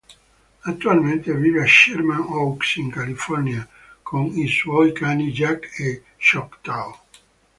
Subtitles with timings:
[0.61, 3.69] Attualmente vive a Sherman Oaks in California
[4.01, 6.97] con i suoi cani Jack e Choctaw.